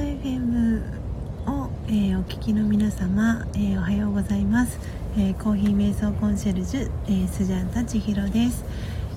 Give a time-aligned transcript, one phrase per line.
[0.00, 4.78] ンド FM を、えー、お聞きの皆様、えー、おはようございます、
[5.16, 8.64] えー、コーヒー瞑想コンシェルジュ、えスジャータ千尋です、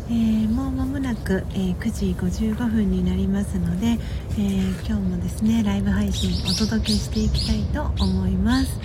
[0.09, 3.97] えもう間もなく、え9時55分になりますので、え
[4.85, 8.77] 今日もですねライブ配信お届けしていきたいと思います。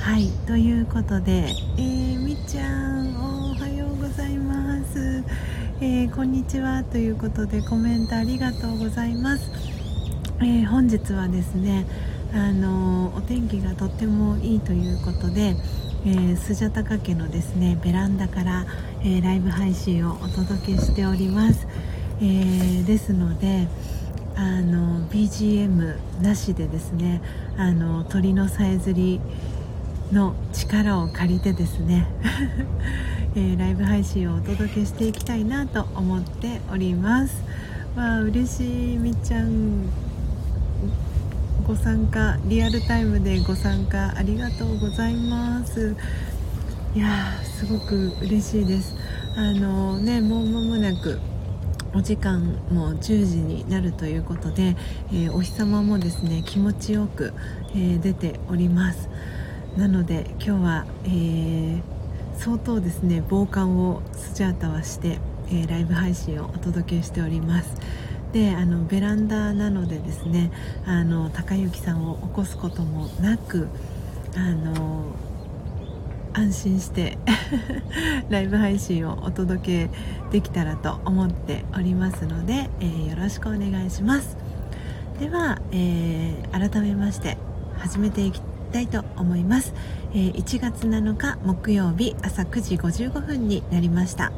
[0.00, 5.22] はいということで、えみっちゃんおはようございます、
[5.80, 6.82] えこんにちは。
[6.84, 9.85] ということでコメントありがとうございます。
[10.38, 11.86] えー、本日はですね
[12.34, 15.56] あのお天気がとってもいいということで、
[16.04, 18.66] えー、スジャタカ家のですねベランダから、
[19.00, 21.66] えー、ライブ配信をお届けしております、
[22.20, 23.66] えー、ですので
[24.34, 27.22] あの BGM なしでですね
[27.56, 29.20] あの鳥のさえずり
[30.12, 32.06] の力を借りてですね、
[33.34, 37.34] えー、ライブ配信をお届けしていきたいなと思っております。
[37.96, 40.05] わあ嬉しいみっちゃん。
[41.66, 45.96] ご参加リアルタイムでご参加ありがとうございます。
[46.94, 48.94] いやーすごく嬉しいです。
[49.34, 51.18] あのねもう間もなく
[51.92, 52.40] お時間
[52.70, 54.76] も10時になるということで、
[55.10, 57.32] えー、お日様もですね気持ちよく、
[57.74, 59.08] えー、出ております。
[59.76, 61.82] なので今日は、えー、
[62.36, 65.18] 相当ですね防寒をスジャータはして、
[65.50, 68.05] えライブ配信をお届けしております。
[68.36, 70.50] であのベランダなのでですね
[70.84, 73.68] あの高之さんを起こすこともなく
[74.36, 75.06] あの
[76.34, 77.16] 安心して
[78.28, 79.90] ライブ配信をお届け
[80.30, 84.36] できたらと思っておりますので、えー、よろしくお願いします。
[85.18, 87.38] では、えー、改めまして
[87.78, 89.72] 始めていきたいと思います、
[90.12, 94.30] えー、1月7日木曜日朝9時55分になりました。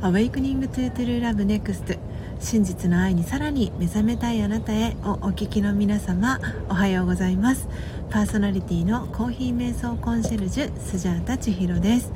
[0.00, 6.38] Awakening to True Love Next 真実の愛にさらに目覚めたいあなたへをお聞きの皆様
[6.68, 7.68] おはようございます。
[8.10, 12.10] パーソナリティのコーヒー瞑想コンシェルジュスジャータ千尋です、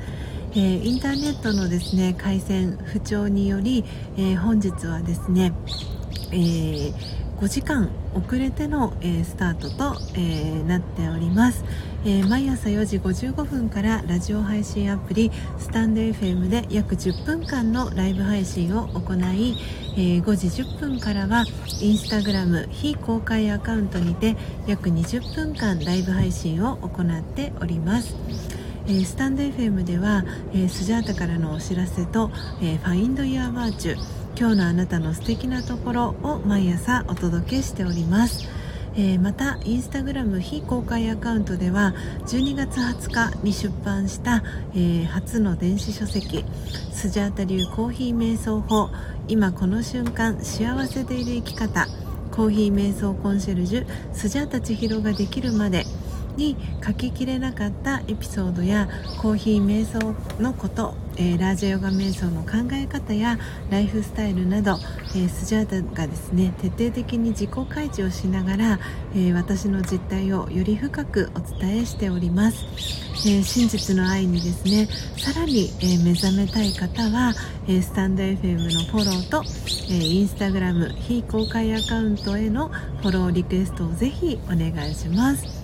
[0.53, 3.85] えー、インターネットのですね回線不調により、
[4.17, 5.53] えー、本日はですね、
[6.31, 6.93] えー、
[7.43, 11.65] 5時間遅れての、えー、スタートと、えー、なっております、
[12.05, 19.57] えー、毎朝4時55分からラジオ配信アプリスタンド FM で約10分間のライブ配信を行い、
[19.97, 21.43] えー、5時10分からは
[21.81, 28.15] インスタグラム非公開アカウントにて約20分間ライブ配信を行っております。
[28.85, 30.23] えー、スタンド FM では、
[30.53, 32.31] えー、スジャータからのお知らせと、
[32.61, 38.49] えー、 Find Your Virtue 今日のあなたの素敵なところを毎朝お届けしております。
[38.95, 41.93] えー、またインスタグラム非公開アカウントでは
[42.25, 46.45] 12月20日に出版した、えー、初の電子書籍
[46.91, 48.89] スジャータ流コーヒー瞑想法。
[49.27, 51.87] 今この瞬間幸せでいる生き方。
[52.31, 55.85] コーヒー瞑想コンシェルジュスジャータ千尋ができるまで。
[56.35, 58.89] に書ききれなかったエピソードや
[59.21, 63.37] コーヒー瞑想のこと、えー、ラージャヨガ瞑想の考え方や
[63.69, 64.77] ライフスタイルなど、
[65.15, 68.79] えー、スジャータがですね徹底的に自己開示をしながら、
[69.13, 72.65] えー、私の実態をより深くお伝えしております、
[73.27, 74.87] え真実の愛にですね
[75.17, 77.33] さらに、え目覚めたい方は、
[77.67, 79.43] えスタンド FM のフォローと、
[79.89, 82.69] えインスタグラム非公開アカウントへの
[83.01, 85.63] フォローリクエストをぜひお願いします。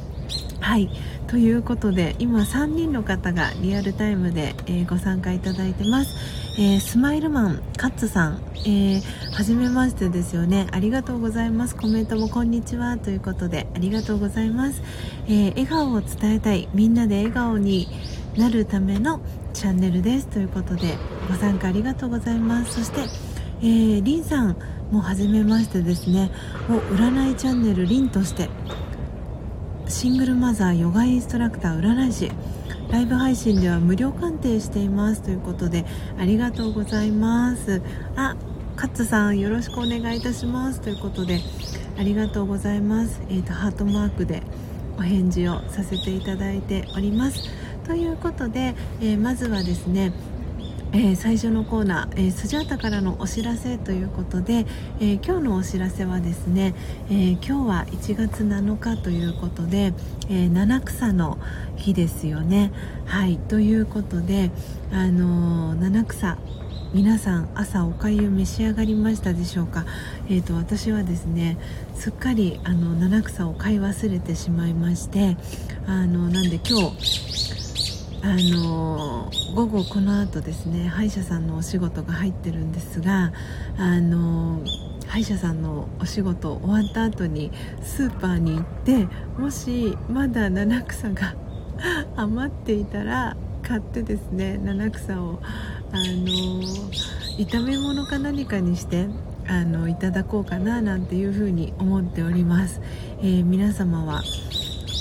[0.61, 0.89] はい。
[1.29, 6.15] ということで今3人の方がリアルタイムで、えー、ご参加いただいてます、
[6.59, 9.01] えー、スマイルマンカッツさん、えー、
[9.33, 10.65] 初めましてですよね。
[10.71, 11.75] ありがとうございます。
[11.75, 12.97] コメントもこんにちは。
[12.97, 14.81] ということでありがとうございます、
[15.27, 16.67] え笑顔を伝えたい。
[16.73, 17.87] みんなで笑顔に
[18.35, 19.21] なるための
[19.53, 20.27] チャンネルです。
[20.27, 20.97] ということで
[21.29, 22.79] ご参加ありがとうございます。
[22.79, 23.01] そして、
[23.61, 24.57] えー、リンさん
[24.89, 26.31] も初めましてですね。
[26.67, 28.49] もう占いチャンネルリンとして。
[29.89, 32.31] シングルマザーヨガインストラクター占い師
[32.91, 35.83] ライブ配信では無料鑑定していますということで
[36.19, 37.81] ありがとうございます。
[38.15, 38.35] あ
[38.75, 41.39] カッツさんよろしくお願いいたしますということで
[41.97, 43.19] ありがとうございます。
[43.29, 44.43] えっ、ー、とハートマークで
[44.99, 47.49] お返事をさせていただいております。
[47.87, 50.13] ということで、えー、まずはですね
[50.91, 54.65] えー、最初のコーナー、えー、スジャータからのお知らせということで、
[54.99, 56.73] えー、今日のお知らせはですね、
[57.11, 59.93] え今日は1月7日ということで、
[60.29, 61.37] え七草の
[61.75, 62.71] 日ですよね。
[63.05, 64.49] はいということで、
[64.91, 66.37] あの七草
[66.91, 69.85] 皆さん朝おかゆ召し上がりましたでしょうか、
[70.27, 71.59] えーと、私はですね
[71.93, 75.37] すっかりあの七草を買い忘れてしまいまして
[75.85, 77.58] あのなんで今日
[78.21, 83.31] あの午後この後ですね歯医者さんのお仕事が入ってるんですが
[83.77, 84.61] あの
[85.07, 87.51] 歯医者さんのお仕事終わった後に
[87.81, 89.07] スーパーに行って
[89.37, 91.35] もしまだ七草が
[92.15, 95.39] 余っていたら買ってですね七草を
[95.91, 96.61] あの
[97.37, 99.07] 炒め物か何かにして
[99.47, 102.81] あのいただこうかななんていうふうに思っております、
[103.19, 104.21] えー、皆様は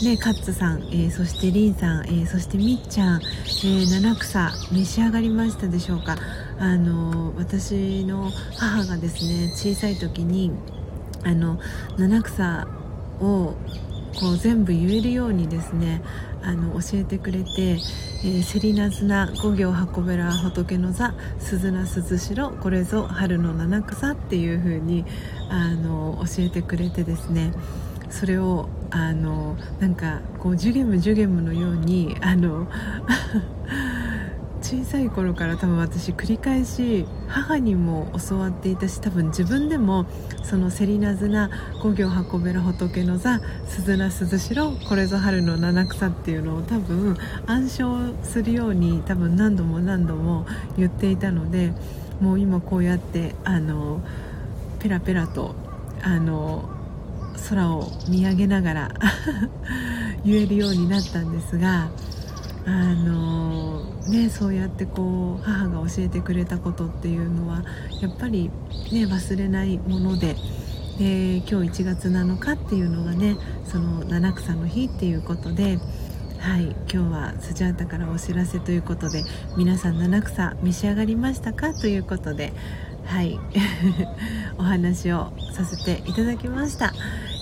[0.00, 6.17] ね、カッツさん、えー、そしてリンさん、えー、そしてみっちゃん、えー、七草召し上がりましたでしょうか。
[6.61, 10.53] あの私の母がですね小さい時に
[11.25, 11.59] あの
[11.99, 12.69] 七草
[13.21, 13.55] を
[14.21, 16.00] こう全部言えるようにですね
[16.43, 17.79] あの教えてくれて
[18.23, 25.05] 「えー、セリナズナ五行運べら仏の座鈴名鈴代これぞ春の七草」っていう風に
[25.50, 27.53] あに教えてくれてですね。
[28.11, 32.67] それをあのなんかこうジュゲムジュゲムのようにあの
[34.61, 40.07] 小さい頃から多分私繰り返し母にも教わっていたし多分自分でも
[40.43, 41.49] そのセリナズナ
[41.83, 47.17] 五行運べら仏の座鈴名鈴代これぞ春の七草っていうのを多分
[47.47, 50.45] 暗唱するように多分何度も何度も
[50.77, 51.73] 言っていたので
[52.21, 54.01] もう今こうやってあの
[54.81, 55.55] ペラペラと
[56.03, 56.69] あの
[57.49, 58.94] 空を見上げながら
[60.25, 61.88] 言えるようになったんですが
[62.67, 67.62] あのね、そうやってこう母が教えてくれたことっていうのは
[68.00, 68.50] やっぱり、
[68.90, 70.37] ね、忘れないもので。
[70.99, 75.79] で今日1月7日っていうのがねその七草の日っていうことで
[76.40, 79.23] はい今日はスジャータからお知らせということで
[79.56, 82.52] 皆さん七草召し上がりましたかということで
[83.05, 83.38] はい
[84.58, 86.93] お話をさせていただきました。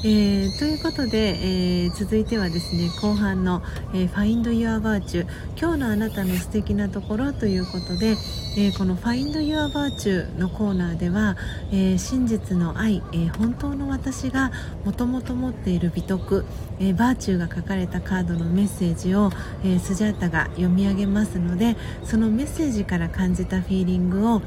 [0.08, 1.37] えー、ということで、
[1.85, 3.61] えー、続いてはですね後半の、
[3.93, 5.26] えー、Find Your Virtue
[5.61, 8.14] 今日のあなたの素敵なところということで、
[8.56, 11.37] えこの Find Your Virtue のコーナーでは、
[11.73, 14.53] え真実の愛、え本当の私が
[14.85, 16.44] もともと持っている美徳、
[16.79, 19.31] えバーチューが書かれたカードのメッセージを、
[19.64, 24.43] えスジャータが読み上げますのでそのメッセージから感じたフィーリングを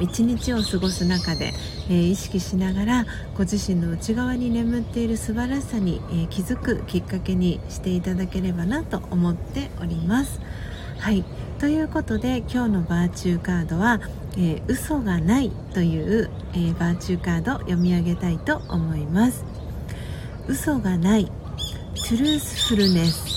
[0.00, 1.52] 一日を過ごす中で、
[1.88, 3.06] えー、意識しながら
[3.36, 10.40] ご自身の内側に眠っている素晴らしさに、えー、気づくきっかけにしていただければなと思っております。
[10.98, 11.24] はい
[11.58, 14.00] ということで今日のバーチューカードは
[14.36, 19.44] 「えー、嘘がない」という、えー、バーチューカードを読み上げたいと思います。
[20.48, 23.36] 嘘がないトゥルースフルネス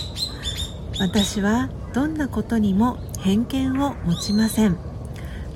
[0.99, 4.88] 私はどんなことにも偏見を持ちません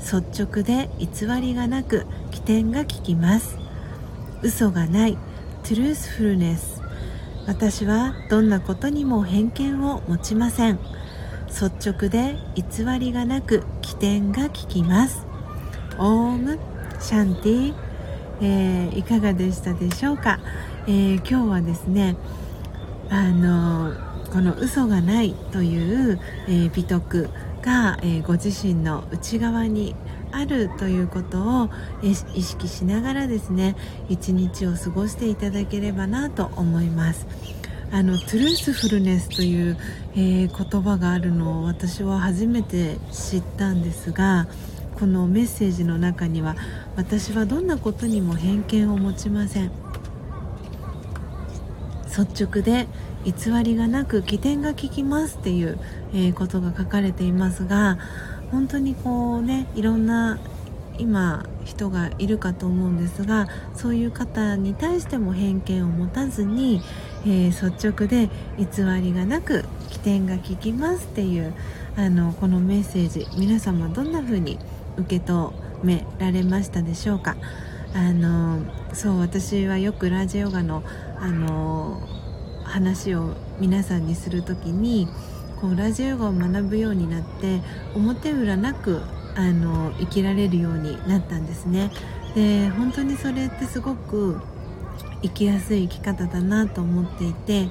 [0.03, 3.57] 率直で偽りがなく起点が利きます。
[4.41, 5.17] 嘘がない。
[5.63, 6.81] トゥルースフルネス
[7.47, 10.79] 私はどんなことにも偏見を持ちません。
[11.47, 15.25] 率直で偽りがなく起点が利きます。
[15.97, 16.59] オーム。
[17.03, 17.73] シャンティ、
[18.41, 20.39] えー、いかがでしたでしょうか、
[20.87, 22.15] えー、今日はですね
[23.09, 23.93] あの
[24.31, 27.29] この嘘がないという、えー、美徳。
[27.63, 29.95] が、えー、ご自身の内側に
[30.31, 31.69] あるということを
[32.01, 33.75] 意識しながらですね
[34.09, 37.25] 一日を過ごしていただければなと思います。
[37.91, 39.77] あのトゥルースフルネスという、
[40.15, 44.47] えー、言葉があるのを私は初めて知ったんですが
[44.95, 46.55] このメッセージの中には
[46.95, 49.71] 私はどんなことにも偏見を持ちません。
[52.17, 52.87] 率直で
[53.25, 55.79] 偽りがなく起点が効きますっていう、
[56.13, 57.97] え、ことが書かれていますが
[58.51, 60.39] 本当にこうねいろんな
[60.99, 66.81] 今人がいるかと思うんですがそういう方に対しても偏見を持たずに、
[67.25, 68.29] えー、率直で
[68.59, 71.53] 偽りがなく起点が効きますっていう
[71.95, 74.59] あのこのメッセージ皆様どんな風に
[74.97, 75.51] 受け止
[75.83, 77.35] められましたでしょうか？
[77.95, 78.61] あの
[78.93, 80.83] そう私はよくラジオガの
[81.19, 82.01] あの
[82.63, 85.07] 話を皆さんにする時に
[85.61, 87.61] こうラジオヨガを学ぶようになって
[87.95, 89.01] 表裏なく
[89.35, 91.91] あの生きられるようになったんですね。
[92.35, 94.41] で本当にそれってすごく
[95.21, 97.67] 生きやすい生き方だなと思っていて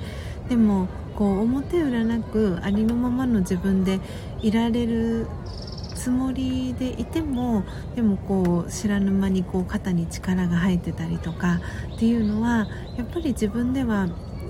[0.49, 4.01] でもこう表裏なくありのままの自分で
[4.41, 5.27] いられる
[6.03, 7.63] つもりでいても
[7.95, 11.61] でもこう知らぬ間にこう肩に力が入ってたりとか
[11.95, 12.67] っていうのは
[12.97, 14.09] やっぱり自分では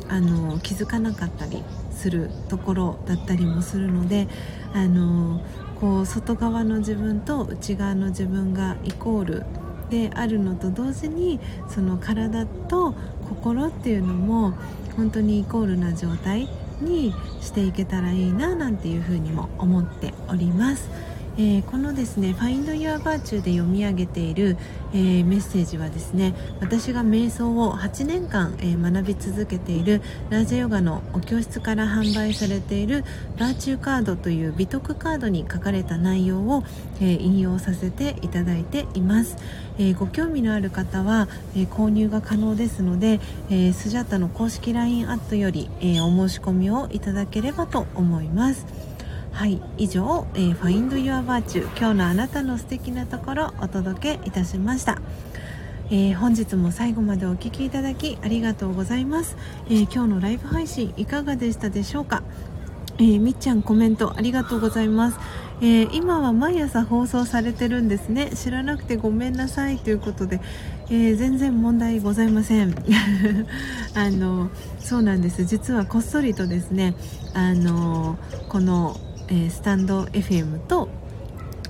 [0.09, 4.29] あの気づかなかったりするところだったりもするので
[4.73, 5.43] あの
[5.79, 9.45] こう外側の自分と内側の自分がイコール
[9.91, 12.95] であるのと同時にその体と
[13.29, 14.55] 心っていうのも
[14.97, 16.49] 本当にイコールな状態
[16.81, 21.12] にしていけたらいいななんていうふうにも思っております。
[21.39, 24.59] えー、このですね「Find Your Virtue」で読み上げている、
[24.93, 33.05] えー、メッセージはですね私が瞑想を8年間、えー、学び続けているラジャヨガのお教室から販売されている
[33.39, 36.65] バーチューカードという美徳カードに書かれた内容を、
[37.01, 39.37] え引用させていただいています、
[39.79, 43.21] えご興味のある方は、え購入が可能ですので、
[43.51, 48.92] えスジャタの公式 LINE アットより、えお申し込みをいただければと思います。
[49.33, 55.01] はい以上、えー、Find Your Virtue 今日のあなたの素敵なところお届けいたしました。
[55.91, 59.37] えー、本日も最後までお聴きいただきありがとうございます、
[59.67, 62.23] えー、今日のライブ配信いかがでしたでしょうか、
[62.97, 65.19] えー、みっちゃんコメントありがとうございます、
[65.61, 68.31] え今は毎朝放送されてるんですね。
[68.35, 69.79] 知らなくてごめんなさい。
[69.79, 70.41] ということで、
[70.91, 72.75] え全然問題ございません。
[73.95, 75.45] あのそうなんです。
[75.45, 76.95] 実はこっそりとですね
[77.33, 78.97] あのこの
[79.33, 80.89] え、スタンド FM と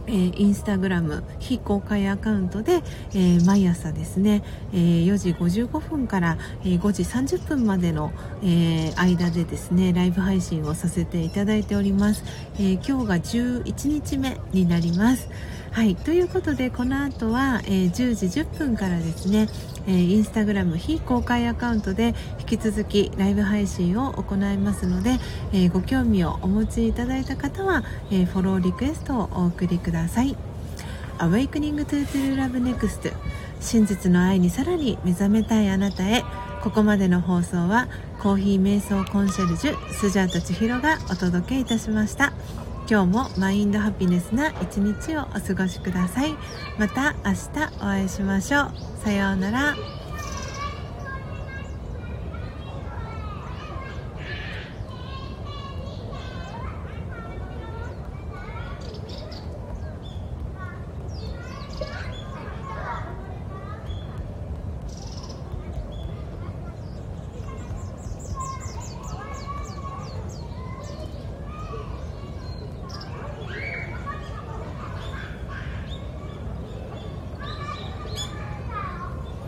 [0.07, 2.83] えー、インスタグラム非公開アカウントで、
[3.15, 4.43] えー、毎朝ですね、
[4.73, 12.25] えー、4時55分から、えー、5時30分までの、えー、間でですねライブ配信をさせていただいております、
[12.59, 15.29] え、今日が11日目になります。
[15.73, 15.97] はい。
[15.97, 19.49] ということでこの後は、え、10時10分からですね、
[19.87, 25.19] えー、インスタグラム非公開アカウントで引き続きライブ配信を行いますので、
[25.53, 30.37] え、ご興味をお持ちいただいた方は、え、フォローリクエストをお送りください。
[31.19, 33.13] Awakening to True Love Next
[33.61, 36.25] 真実の愛にさらに目覚めたいあなたへ。
[36.63, 37.89] ここまでの放送は
[38.21, 42.33] コーヒー瞑想コンシェルジュスジャータ千尋がお届けいたしました。
[42.93, 46.35] 今日もマインドハピネスな一日をお過ごしください。
[46.79, 48.71] また明日お会いしましょう。
[49.03, 50.02] さようなら。